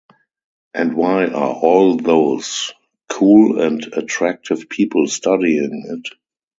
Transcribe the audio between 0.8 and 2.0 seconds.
why are all